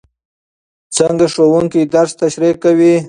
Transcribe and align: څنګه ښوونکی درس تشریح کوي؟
څنګه 0.97 1.25
ښوونکی 1.33 1.81
درس 1.95 2.11
تشریح 2.21 2.55
کوي؟ 2.63 2.93